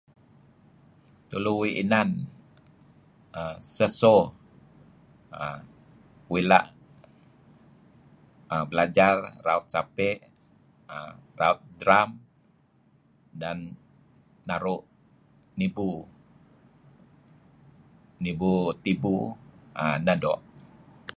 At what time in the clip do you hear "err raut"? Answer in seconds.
10.95-11.59